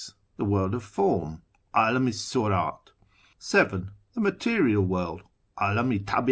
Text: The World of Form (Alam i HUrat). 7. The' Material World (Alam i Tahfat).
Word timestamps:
The 0.37 0.45
World 0.45 0.73
of 0.73 0.83
Form 0.83 1.43
(Alam 1.75 2.07
i 2.07 2.09
HUrat). 2.09 2.89
7. 3.37 3.91
The' 4.15 4.19
Material 4.21 4.83
World 4.83 5.21
(Alam 5.59 5.91
i 5.91 5.99
Tahfat). 5.99 6.19